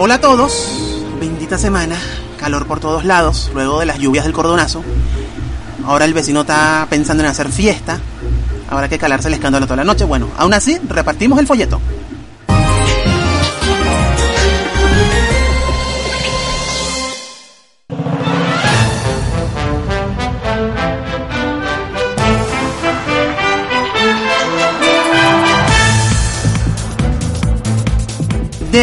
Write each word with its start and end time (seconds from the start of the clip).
Hola 0.00 0.14
a 0.14 0.20
todos, 0.20 1.02
bendita 1.18 1.58
semana, 1.58 1.96
calor 2.38 2.68
por 2.68 2.78
todos 2.78 3.04
lados, 3.04 3.50
luego 3.52 3.80
de 3.80 3.86
las 3.86 3.98
lluvias 3.98 4.24
del 4.24 4.32
cordonazo. 4.32 4.84
Ahora 5.84 6.04
el 6.04 6.14
vecino 6.14 6.42
está 6.42 6.86
pensando 6.88 7.24
en 7.24 7.28
hacer 7.28 7.48
fiesta, 7.48 7.98
habrá 8.70 8.88
que 8.88 8.96
calarse 8.96 9.26
el 9.26 9.34
escándalo 9.34 9.66
toda 9.66 9.78
la 9.78 9.84
noche. 9.84 10.04
Bueno, 10.04 10.28
aún 10.38 10.54
así, 10.54 10.78
repartimos 10.88 11.40
el 11.40 11.48
folleto. 11.48 11.80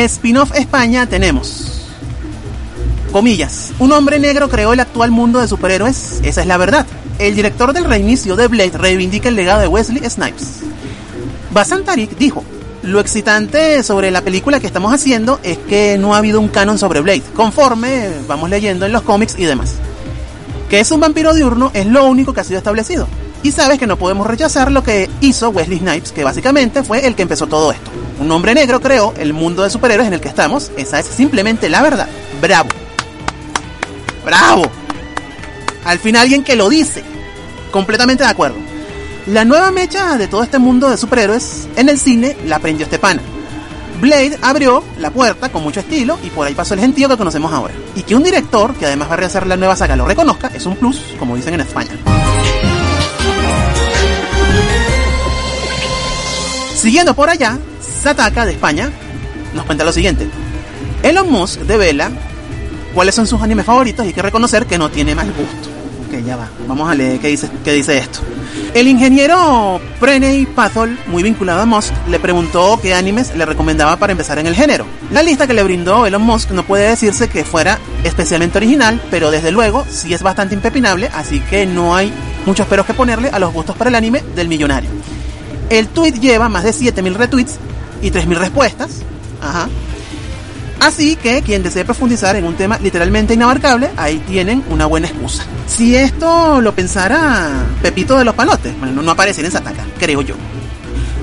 Spin-off 0.05 0.51
España 0.55 1.05
tenemos. 1.05 1.81
Comillas. 3.11 3.71
Un 3.79 3.91
hombre 3.91 4.19
negro 4.19 4.49
creó 4.49 4.73
el 4.73 4.79
actual 4.79 5.11
mundo 5.11 5.39
de 5.39 5.47
superhéroes. 5.47 6.19
Esa 6.23 6.41
es 6.41 6.47
la 6.47 6.57
verdad. 6.57 6.85
El 7.19 7.35
director 7.35 7.71
del 7.73 7.85
reinicio 7.85 8.35
de 8.35 8.47
Blade 8.47 8.77
reivindica 8.77 9.29
el 9.29 9.35
legado 9.35 9.61
de 9.61 9.67
Wesley 9.67 10.09
Snipes. 10.09 10.59
Basan 11.51 11.85
Tarik 11.85 12.17
dijo, 12.17 12.43
lo 12.83 12.99
excitante 12.99 13.81
sobre 13.83 14.11
la 14.11 14.21
película 14.21 14.59
que 14.59 14.67
estamos 14.67 14.93
haciendo 14.93 15.39
es 15.43 15.57
que 15.57 15.97
no 15.97 16.13
ha 16.13 16.17
habido 16.17 16.39
un 16.39 16.49
canon 16.49 16.77
sobre 16.77 16.99
Blade, 16.99 17.23
conforme 17.33 18.09
vamos 18.27 18.49
leyendo 18.49 18.85
en 18.85 18.91
los 18.91 19.01
cómics 19.01 19.35
y 19.37 19.45
demás. 19.45 19.75
Que 20.69 20.81
es 20.81 20.91
un 20.91 20.99
vampiro 20.99 21.33
diurno 21.33 21.71
es 21.73 21.85
lo 21.85 22.05
único 22.05 22.33
que 22.33 22.41
ha 22.41 22.43
sido 22.43 22.57
establecido. 22.57 23.07
Y 23.45 23.51
sabes 23.51 23.77
que 23.77 23.85
no 23.85 23.95
podemos 23.95 24.25
rechazar 24.25 24.71
lo 24.71 24.81
que 24.81 25.07
hizo 25.21 25.51
Wesley 25.51 25.77
Snipes, 25.77 26.11
que 26.11 26.23
básicamente 26.23 26.81
fue 26.81 27.05
el 27.05 27.13
que 27.13 27.21
empezó 27.21 27.45
todo 27.45 27.71
esto. 27.71 27.91
Un 28.19 28.31
hombre 28.31 28.55
negro 28.55 28.81
creó 28.81 29.13
el 29.19 29.33
mundo 29.33 29.61
de 29.61 29.69
superhéroes 29.69 30.07
en 30.07 30.15
el 30.15 30.19
que 30.19 30.29
estamos. 30.29 30.71
Esa 30.77 30.99
es 30.99 31.05
simplemente 31.05 31.69
la 31.69 31.83
verdad. 31.83 32.07
Bravo. 32.41 32.69
Bravo. 34.25 34.63
Al 35.85 35.99
fin 35.99 36.15
alguien 36.15 36.43
que 36.43 36.55
lo 36.55 36.69
dice. 36.69 37.03
Completamente 37.69 38.23
de 38.23 38.31
acuerdo. 38.31 38.57
La 39.27 39.45
nueva 39.45 39.69
mecha 39.69 40.17
de 40.17 40.27
todo 40.27 40.41
este 40.41 40.57
mundo 40.57 40.89
de 40.89 40.97
superhéroes 40.97 41.67
en 41.75 41.89
el 41.89 41.99
cine 41.99 42.35
la 42.47 42.57
prendió 42.57 42.85
Estepana. 42.85 43.21
Blade 44.01 44.39
abrió 44.41 44.83
la 44.97 45.11
puerta 45.11 45.49
con 45.49 45.61
mucho 45.61 45.81
estilo 45.81 46.17
y 46.23 46.31
por 46.31 46.47
ahí 46.47 46.55
pasó 46.55 46.73
el 46.73 46.79
gentío 46.79 47.07
que 47.09 47.17
conocemos 47.17 47.53
ahora. 47.53 47.75
Y 47.95 48.01
que 48.01 48.15
un 48.15 48.23
director, 48.23 48.73
que 48.73 48.87
además 48.87 49.07
va 49.07 49.13
a 49.13 49.17
rehacer 49.17 49.45
la 49.45 49.55
nueva 49.55 49.75
saga, 49.75 49.95
lo 49.95 50.07
reconozca, 50.07 50.49
es 50.51 50.65
un 50.65 50.75
plus, 50.77 50.99
como 51.19 51.35
dicen 51.35 51.53
en 51.53 51.61
España. 51.61 51.91
Siguiendo 56.95 57.13
por 57.13 57.29
allá, 57.29 57.59
Sataka 57.81 58.45
de 58.45 58.53
España 58.53 58.89
nos 59.53 59.65
cuenta 59.65 59.83
lo 59.83 59.91
siguiente. 59.91 60.29
Elon 61.03 61.29
Musk 61.29 61.59
devela 61.63 62.09
cuáles 62.93 63.13
son 63.13 63.27
sus 63.27 63.41
animes 63.41 63.65
favoritos 63.65 64.05
y 64.05 64.07
hay 64.07 64.13
que 64.13 64.21
reconocer 64.21 64.65
que 64.65 64.77
no 64.77 64.89
tiene 64.89 65.13
mal 65.13 65.27
gusto. 65.27 65.69
Ok, 66.07 66.25
ya 66.25 66.37
va. 66.37 66.47
Vamos 66.69 66.89
a 66.89 66.95
leer 66.95 67.19
qué 67.19 67.27
dice, 67.27 67.49
qué 67.65 67.73
dice 67.73 67.97
esto. 67.97 68.19
El 68.73 68.87
ingeniero 68.87 69.81
Preney 69.99 70.45
Pathol, 70.45 70.97
muy 71.07 71.21
vinculado 71.21 71.63
a 71.63 71.65
Musk, 71.65 71.91
le 72.07 72.17
preguntó 72.17 72.79
qué 72.81 72.93
animes 72.93 73.35
le 73.35 73.45
recomendaba 73.45 73.97
para 73.97 74.13
empezar 74.13 74.39
en 74.39 74.47
el 74.47 74.55
género. 74.55 74.85
La 75.11 75.21
lista 75.21 75.47
que 75.47 75.53
le 75.53 75.63
brindó 75.63 76.05
Elon 76.05 76.21
Musk 76.21 76.51
no 76.51 76.63
puede 76.63 76.87
decirse 76.87 77.27
que 77.27 77.43
fuera 77.43 77.77
especialmente 78.05 78.57
original, 78.57 79.01
pero 79.11 79.31
desde 79.31 79.51
luego 79.51 79.85
sí 79.89 80.13
es 80.13 80.23
bastante 80.23 80.55
impepinable, 80.55 81.09
así 81.13 81.41
que 81.41 81.65
no 81.65 81.93
hay 81.93 82.13
muchos 82.45 82.65
peros 82.67 82.85
que 82.85 82.93
ponerle 82.93 83.27
a 83.27 83.39
los 83.39 83.51
gustos 83.51 83.75
para 83.75 83.89
el 83.89 83.95
anime 83.95 84.23
del 84.33 84.47
millonario. 84.47 84.89
El 85.69 85.87
tweet 85.87 86.13
lleva 86.13 86.49
más 86.49 86.63
de 86.63 86.73
7000 86.73 87.15
retweets 87.15 87.55
y 88.01 88.11
3000 88.11 88.39
respuestas. 88.39 89.01
Ajá. 89.41 89.67
Así 90.79 91.15
que 91.15 91.41
quien 91.41 91.63
desee 91.63 91.85
profundizar 91.85 92.35
en 92.35 92.45
un 92.45 92.55
tema 92.55 92.77
literalmente 92.77 93.33
inabarcable, 93.33 93.89
ahí 93.97 94.19
tienen 94.27 94.63
una 94.69 94.85
buena 94.85 95.07
excusa. 95.07 95.43
Si 95.67 95.95
esto 95.95 96.61
lo 96.61 96.75
pensara 96.75 97.65
Pepito 97.81 98.17
de 98.17 98.25
los 98.25 98.35
Palotes, 98.35 98.77
bueno, 98.79 99.01
no 99.01 99.11
aparece 99.11 99.41
en 99.41 99.47
esa 99.47 99.59
ataca, 99.59 99.83
creo 99.97 100.21
yo. 100.21 100.35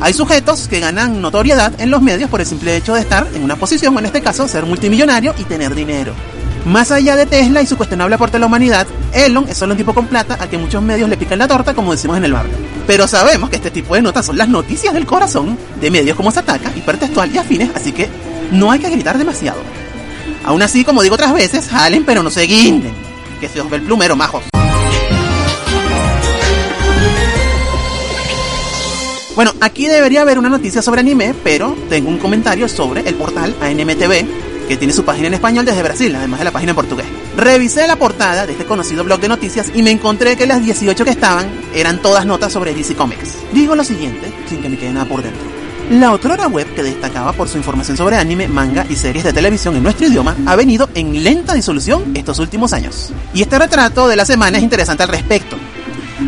Hay 0.01 0.15
sujetos 0.15 0.67
que 0.67 0.81
ganan 0.81 1.21
notoriedad 1.21 1.81
en 1.81 1.91
los 1.91 2.03
medios 2.03 2.29
por 2.29 2.41
el 2.41 2.47
simple 2.47 2.77
hecho 2.77 2.95
de 2.95 3.03
estar 3.03 3.29
en 3.35 3.45
una 3.45 3.55
posición, 3.55 3.97
en 3.99 4.07
este 4.07 4.21
caso, 4.21 4.49
ser 4.49 4.67
multimillonario 4.67 5.33
y 5.39 5.45
tener 5.45 5.77
dinero. 5.77 6.13
Más 6.65 6.93
allá 6.93 7.17
de 7.17 7.27
Tesla 7.27 7.61
y 7.61 7.67
su 7.67 7.77
cuestionable 7.77 8.15
aporte 8.15 8.37
a 8.37 8.41
la 8.41 8.47
humanidad, 8.47 8.87
Elon 9.13 9.49
es 9.49 9.59
solo 9.59 9.73
un 9.73 9.79
tipo 9.79 9.93
con 9.93 10.07
plata 10.07 10.39
a 10.41 10.49
que 10.49 10.59
muchos 10.59 10.81
medios 10.81 11.09
le 11.09 11.17
pican 11.17 11.39
la 11.39 11.49
torta, 11.49 11.75
como 11.75 11.91
decimos 11.91 12.17
en 12.17 12.25
el 12.25 12.33
barrio. 12.33 12.55
Pero 12.87 13.09
sabemos 13.09 13.51
que 13.51 13.57
este 13.57 13.73
tipo 13.73 13.97
de 13.97 14.03
notas 14.03 14.27
son 14.27 14.39
las 14.39 14.49
noticias 14.49 14.95
del 14.95 15.05
corazón 15.05 15.59
de 15.81 15.91
medios 15.91 16.17
como 16.17 16.31
Sataka, 16.31 16.73
hipertextual 16.77 17.35
y 17.35 17.39
afines, 17.39 17.71
así 17.75 17.93
que 17.93 18.09
no 18.53 18.71
hay 18.71 18.79
que 18.79 18.91
gritar 18.91 19.19
demasiado. 19.19 19.61
Aún 20.45 20.63
así, 20.63 20.85
como 20.85 21.03
digo 21.03 21.17
otras 21.17 21.35
veces, 21.35 21.69
jalen 21.69 22.05
pero 22.05 22.23
no 22.23 22.31
se 22.31 22.43
guinden, 22.43 22.95
que 23.41 23.49
se 23.49 23.61
os 23.61 23.69
ve 23.69 23.79
el 23.79 23.83
plumero, 23.83 24.15
majos. 24.15 24.45
Bueno, 29.35 29.53
aquí 29.61 29.87
debería 29.87 30.21
haber 30.21 30.39
una 30.39 30.51
noticia 30.51 30.83
sobre 30.83 31.01
anime, 31.01 31.35
pero 31.43 31.75
tengo 31.89 32.09
un 32.09 32.19
comentario 32.19 32.69
sobre 32.69 33.01
el 33.09 33.15
portal 33.15 33.55
ANMTV, 33.61 34.27
que 34.69 34.77
tiene 34.77 34.93
su 34.93 35.05
página 35.05 35.29
en 35.29 35.35
español 35.35 35.65
desde 35.65 35.83
Brasil, 35.83 36.15
además 36.15 36.39
de 36.41 36.45
la 36.45 36.51
página 36.51 36.71
en 36.71 36.77
portugués. 36.77 37.07
Revisé 37.37 37.87
la 37.87 37.97
portada 37.97 38.47
de 38.47 38.53
este 38.53 38.65
conocido 38.65 39.05
blog 39.05 39.21
de 39.21 39.29
noticias 39.29 39.71
y 39.75 39.83
me 39.83 39.91
encontré 39.91 40.37
que 40.37 40.47
las 40.47 40.63
18 40.63 41.05
que 41.05 41.11
estaban 41.11 41.47
eran 41.75 42.01
todas 42.01 42.27
notas 42.27 42.53
sobre 42.53 42.75
DC 42.75 42.95
Comics. 42.95 43.37
Digo 43.53 43.75
lo 43.75 43.85
siguiente, 43.85 44.33
sin 44.49 44.61
que 44.61 44.69
me 44.69 44.79
quede 44.79 44.93
nada 44.93 45.07
por 45.07 45.23
dentro. 45.23 45.63
La 45.91 46.13
otrora 46.13 46.47
web 46.47 46.73
que 46.75 46.83
destacaba 46.83 47.33
por 47.33 47.49
su 47.49 47.59
información 47.59 47.97
sobre 47.97 48.17
anime, 48.17 48.49
manga 48.49 48.87
y 48.89 48.97
series 48.97 49.25
de 49.25 49.33
televisión 49.33 49.77
en 49.77 49.83
nuestro 49.83 50.07
idioma 50.07 50.37
ha 50.47 50.57
venido 50.57 50.89
en 50.95 51.23
lenta 51.23 51.55
disolución 51.55 52.13
estos 52.15 52.39
últimos 52.39 52.73
años. 52.73 53.13
Y 53.35 53.43
este 53.43 53.59
retrato 53.59 54.09
de 54.09 54.17
la 54.17 54.25
semana 54.25 54.59
es 54.59 54.65
interesante 54.65 55.03
al 55.03 55.11
respecto. 55.11 55.57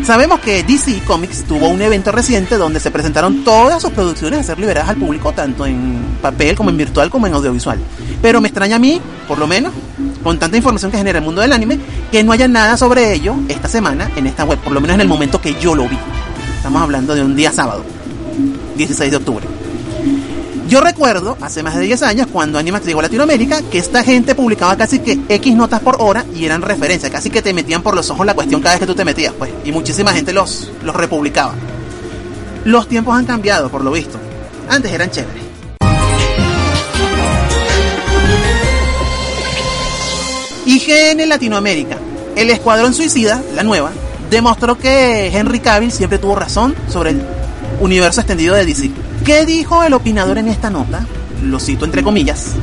Sabemos 0.03 0.39
que 0.39 0.63
DC 0.63 1.01
Comics 1.05 1.45
tuvo 1.45 1.69
un 1.69 1.81
evento 1.81 2.11
reciente 2.11 2.57
donde 2.57 2.79
se 2.79 2.91
presentaron 2.91 3.43
todas 3.43 3.81
sus 3.81 3.91
producciones 3.91 4.39
a 4.39 4.43
ser 4.43 4.59
liberadas 4.59 4.89
al 4.89 4.97
público, 4.97 5.31
tanto 5.31 5.65
en 5.65 5.99
papel 6.21 6.55
como 6.55 6.69
en 6.69 6.77
virtual 6.77 7.09
como 7.09 7.25
en 7.25 7.33
audiovisual. 7.33 7.79
Pero 8.25 8.41
me 8.41 8.47
extraña 8.47 8.77
a 8.77 8.79
mí, 8.79 8.99
por 9.27 9.37
lo 9.37 9.45
menos, 9.45 9.71
con 10.23 10.39
tanta 10.39 10.57
información 10.57 10.89
que 10.89 10.97
genera 10.97 11.19
el 11.19 11.23
mundo 11.23 11.41
del 11.41 11.53
anime, 11.53 11.77
que 12.11 12.23
no 12.23 12.31
haya 12.31 12.47
nada 12.47 12.75
sobre 12.75 13.13
ello 13.13 13.35
esta 13.49 13.67
semana 13.67 14.09
en 14.15 14.25
esta 14.25 14.45
web, 14.45 14.57
por 14.57 14.73
lo 14.73 14.81
menos 14.81 14.95
en 14.95 15.01
el 15.01 15.07
momento 15.07 15.39
que 15.39 15.53
yo 15.61 15.75
lo 15.75 15.87
vi. 15.87 15.95
Estamos 16.57 16.81
hablando 16.81 17.13
de 17.13 17.21
un 17.21 17.35
día 17.35 17.51
sábado, 17.51 17.85
16 18.77 19.11
de 19.11 19.17
octubre. 19.17 19.45
Yo 20.67 20.81
recuerdo, 20.81 21.37
hace 21.39 21.61
más 21.61 21.75
de 21.75 21.81
10 21.81 22.01
años, 22.01 22.27
cuando 22.33 22.57
Animax 22.57 22.87
llegó 22.87 22.97
a 23.01 23.03
Latinoamérica, 23.03 23.61
que 23.69 23.77
esta 23.77 24.03
gente 24.03 24.33
publicaba 24.33 24.75
casi 24.75 24.97
que 24.97 25.19
X 25.29 25.55
notas 25.55 25.81
por 25.81 25.97
hora 25.99 26.25
y 26.33 26.45
eran 26.45 26.63
referencias, 26.63 27.11
casi 27.11 27.29
que 27.29 27.43
te 27.43 27.53
metían 27.53 27.83
por 27.83 27.95
los 27.95 28.09
ojos 28.09 28.25
la 28.25 28.33
cuestión 28.33 28.59
cada 28.59 28.73
vez 28.73 28.79
que 28.79 28.87
tú 28.87 28.95
te 28.95 29.05
metías, 29.05 29.35
pues, 29.37 29.51
y 29.63 29.71
muchísima 29.71 30.13
gente 30.13 30.33
los, 30.33 30.71
los 30.81 30.95
republicaba. 30.95 31.53
Los 32.63 32.87
tiempos 32.87 33.15
han 33.15 33.25
cambiado, 33.25 33.69
por 33.69 33.83
lo 33.83 33.91
visto. 33.91 34.17
Antes 34.67 34.91
eran 34.91 35.11
chéveres. 35.11 35.54
IGN 40.65 41.29
Latinoamérica. 41.29 41.97
El 42.35 42.49
Escuadrón 42.49 42.93
Suicida, 42.93 43.41
la 43.55 43.63
nueva, 43.63 43.91
demostró 44.31 44.77
que 44.77 45.27
Henry 45.27 45.59
Cavill 45.59 45.91
siempre 45.91 46.17
tuvo 46.17 46.35
razón 46.35 46.75
sobre 46.91 47.11
el 47.11 47.21
universo 47.79 48.21
extendido 48.21 48.55
de 48.55 48.65
DC. 48.65 48.89
¿Qué 49.23 49.45
dijo 49.45 49.83
el 49.83 49.93
opinador 49.93 50.39
en 50.39 50.47
esta 50.47 50.69
nota? 50.69 51.05
Lo 51.43 51.59
cito 51.59 51.85
entre 51.85 52.01
comillas. 52.01 52.53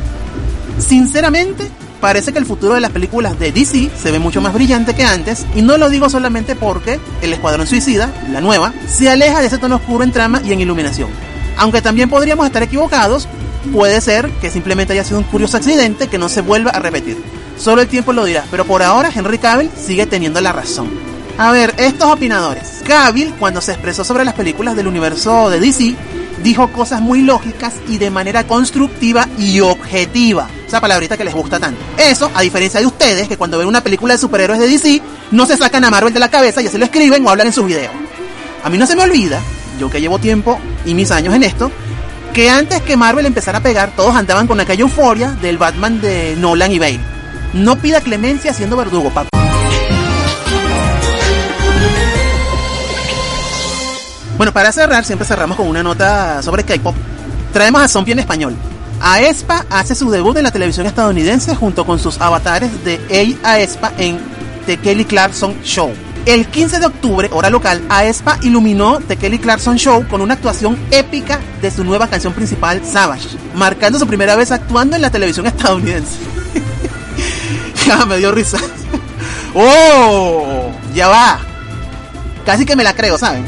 Sinceramente, 0.78 1.68
parece 2.00 2.32
que 2.32 2.40
el 2.40 2.46
futuro 2.46 2.74
de 2.74 2.80
las 2.80 2.90
películas 2.90 3.38
de 3.38 3.52
DC 3.52 3.90
se 3.96 4.10
ve 4.10 4.18
mucho 4.18 4.40
más 4.40 4.52
brillante 4.52 4.94
que 4.94 5.04
antes, 5.04 5.46
y 5.54 5.62
no 5.62 5.78
lo 5.78 5.88
digo 5.88 6.10
solamente 6.10 6.56
porque 6.56 6.98
El 7.22 7.32
Escuadrón 7.32 7.68
Suicida, 7.68 8.12
la 8.32 8.40
nueva, 8.40 8.72
se 8.88 9.08
aleja 9.08 9.40
de 9.40 9.46
ese 9.46 9.58
tono 9.58 9.76
oscuro 9.76 10.02
en 10.02 10.10
trama 10.10 10.42
y 10.44 10.52
en 10.52 10.60
iluminación. 10.60 11.08
Aunque 11.56 11.82
también 11.82 12.10
podríamos 12.10 12.46
estar 12.46 12.64
equivocados, 12.64 13.28
puede 13.72 14.00
ser 14.00 14.28
que 14.40 14.50
simplemente 14.50 14.92
haya 14.92 15.04
sido 15.04 15.18
un 15.18 15.24
curioso 15.24 15.56
accidente 15.56 16.08
que 16.08 16.18
no 16.18 16.28
se 16.28 16.40
vuelva 16.40 16.72
a 16.72 16.80
repetir. 16.80 17.16
Solo 17.58 17.82
el 17.82 17.88
tiempo 17.88 18.12
lo 18.12 18.24
dirá, 18.24 18.44
pero 18.50 18.64
por 18.64 18.82
ahora 18.82 19.10
Henry 19.14 19.38
Cavill 19.38 19.70
sigue 19.76 20.06
teniendo 20.06 20.40
la 20.40 20.52
razón. 20.52 20.90
A 21.38 21.50
ver, 21.50 21.74
estos 21.78 22.10
opinadores. 22.10 22.82
Cavill, 22.86 23.34
cuando 23.34 23.60
se 23.60 23.72
expresó 23.72 24.04
sobre 24.04 24.24
las 24.24 24.34
películas 24.34 24.76
del 24.76 24.86
universo 24.86 25.48
de 25.48 25.60
DC, 25.60 25.96
dijo 26.42 26.68
cosas 26.72 27.00
muy 27.00 27.22
lógicas 27.22 27.74
y 27.88 27.98
de 27.98 28.10
manera 28.10 28.44
constructiva 28.46 29.28
y 29.38 29.60
objetiva. 29.60 30.48
Esa 30.66 30.80
palabrita 30.80 31.16
que 31.16 31.24
les 31.24 31.34
gusta 31.34 31.58
tanto. 31.58 31.80
Eso, 31.96 32.30
a 32.34 32.42
diferencia 32.42 32.80
de 32.80 32.86
ustedes, 32.86 33.28
que 33.28 33.36
cuando 33.36 33.58
ven 33.58 33.68
una 33.68 33.82
película 33.82 34.14
de 34.14 34.18
superhéroes 34.18 34.60
de 34.60 34.68
DC, 34.68 35.02
no 35.30 35.46
se 35.46 35.56
sacan 35.56 35.84
a 35.84 35.90
Marvel 35.90 36.12
de 36.12 36.20
la 36.20 36.30
cabeza 36.30 36.60
y 36.60 36.66
así 36.66 36.78
lo 36.78 36.84
escriben 36.84 37.26
o 37.26 37.30
hablan 37.30 37.46
en 37.46 37.52
sus 37.52 37.66
videos. 37.66 37.92
A 38.64 38.70
mí 38.70 38.78
no 38.78 38.86
se 38.86 38.96
me 38.96 39.02
olvida, 39.02 39.40
yo 39.78 39.90
que 39.90 40.00
llevo 40.00 40.18
tiempo 40.18 40.58
y 40.84 40.94
mis 40.94 41.10
años 41.10 41.34
en 41.34 41.42
esto, 41.42 41.70
que 42.32 42.50
antes 42.50 42.80
que 42.82 42.96
Marvel 42.96 43.26
empezara 43.26 43.58
a 43.58 43.62
pegar, 43.62 43.92
todos 43.96 44.14
andaban 44.14 44.46
con 44.46 44.60
aquella 44.60 44.82
euforia 44.82 45.30
del 45.30 45.58
Batman 45.58 46.00
de 46.00 46.34
Nolan 46.36 46.72
y 46.72 46.78
Bale. 46.78 47.11
No 47.52 47.76
pida 47.76 48.00
clemencia 48.00 48.54
siendo 48.54 48.76
verdugo, 48.76 49.10
papá. 49.10 49.28
Bueno, 54.38 54.52
para 54.52 54.72
cerrar, 54.72 55.04
siempre 55.04 55.26
cerramos 55.26 55.56
con 55.56 55.68
una 55.68 55.82
nota 55.82 56.42
sobre 56.42 56.64
K-pop. 56.64 56.96
Traemos 57.52 57.82
a 57.82 57.88
Zombie 57.88 58.12
en 58.12 58.20
español. 58.20 58.56
Aespa 59.00 59.66
hace 59.68 59.94
su 59.94 60.10
debut 60.10 60.36
en 60.36 60.44
la 60.44 60.50
televisión 60.50 60.86
estadounidense 60.86 61.54
junto 61.54 61.84
con 61.84 61.98
sus 61.98 62.20
avatares 62.20 62.84
de 62.84 63.00
Aespa 63.42 63.92
en 63.98 64.18
The 64.66 64.78
Kelly 64.78 65.04
Clarkson 65.04 65.54
Show. 65.62 65.92
El 66.24 66.46
15 66.46 66.78
de 66.78 66.86
octubre, 66.86 67.28
hora 67.32 67.50
local, 67.50 67.82
Aespa 67.88 68.38
iluminó 68.42 69.00
The 69.00 69.16
Kelly 69.16 69.38
Clarkson 69.38 69.76
Show 69.76 70.06
con 70.08 70.20
una 70.20 70.34
actuación 70.34 70.78
épica 70.90 71.40
de 71.60 71.70
su 71.70 71.84
nueva 71.84 72.08
canción 72.08 72.32
principal, 72.32 72.80
Savage, 72.84 73.36
marcando 73.54 73.98
su 73.98 74.06
primera 74.06 74.36
vez 74.36 74.52
actuando 74.52 74.96
en 74.96 75.02
la 75.02 75.10
televisión 75.10 75.46
estadounidense. 75.46 76.41
Ya 77.86 78.06
me 78.06 78.18
dio 78.18 78.32
risa. 78.32 78.58
¡Oh! 79.54 80.70
Ya 80.94 81.08
va. 81.08 81.40
Casi 82.44 82.64
que 82.64 82.76
me 82.76 82.84
la 82.84 82.94
creo, 82.94 83.18
¿saben? 83.18 83.44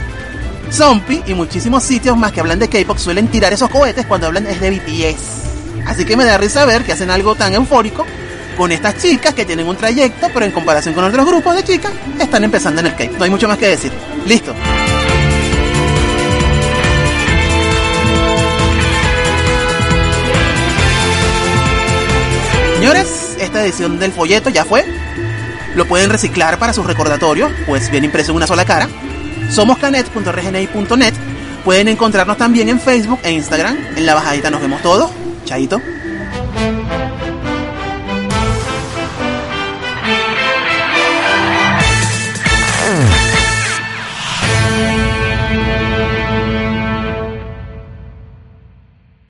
Zombie 0.71 1.23
y 1.27 1.35
muchísimos 1.35 1.83
sitios 1.83 2.17
más 2.17 2.33
que 2.33 2.41
hablan 2.41 2.59
de 2.59 2.69
K-pop 2.69 2.99
suelen 2.99 3.29
tirar 3.29 3.53
esos 3.53 3.71
cohetes 3.71 4.07
cuando 4.07 4.27
hablan 4.27 4.45
de 4.45 4.71
BTS. 4.71 5.87
Así 5.87 6.05
que 6.05 6.17
me 6.17 6.25
da 6.25 6.39
risa 6.39 6.65
ver 6.65 6.83
que 6.85 6.93
hacen 6.93 7.11
algo 7.11 7.35
tan 7.35 7.53
eufórico 7.55 8.07
con 8.57 8.73
estas 8.73 8.97
chicas 8.99 9.35
que 9.35 9.45
tienen 9.45 9.69
un 9.69 9.77
trayecto, 9.77 10.29
pero 10.33 10.47
en 10.47 10.53
comparación 10.53 10.95
con 10.95 11.05
otros 11.05 11.27
grupos 11.27 11.57
de 11.57 11.65
chicas, 11.65 11.93
están 12.19 12.45
empezando 12.45 12.81
en 12.81 12.87
el 12.87 12.95
K. 12.95 13.05
No 13.19 13.25
hay 13.25 13.31
mucho 13.31 13.49
más 13.49 13.59
que 13.59 13.69
decir. 13.69 13.93
Listo. 14.27 14.55
Señores, 22.75 23.24
esta 23.55 23.67
edición 23.67 24.01
del 24.01 24.11
folleto 24.11 24.51
ya 24.51 24.65
fue. 24.65 24.85
Lo 25.77 25.87
pueden 25.87 26.11
reciclar 26.11 26.59
para 26.59 26.73
sus 26.73 26.85
recordatorios, 26.87 27.53
pues 27.67 27.89
bien 27.89 28.05
impreso 28.05 28.33
en 28.33 28.37
una 28.37 28.49
sola 28.49 28.65
cara. 28.65 28.89
Somos 29.49 29.79
canet.rgni.net. 29.79 31.15
Pueden 31.65 31.87
encontrarnos 31.87 32.37
también 32.37 32.69
en 32.69 32.81
Facebook 32.81 33.21
e 33.23 33.31
Instagram. 33.31 33.77
En 33.97 34.07
la 34.07 34.15
bajadita 34.15 34.51
nos 34.51 34.61
vemos 34.61 34.83
todos. 34.83 35.11
Chaito. 35.45 35.81